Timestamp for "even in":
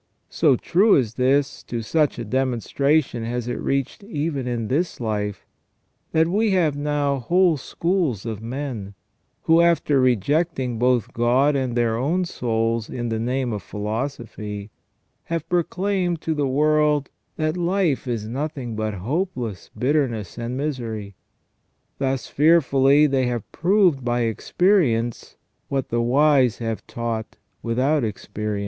4.03-4.67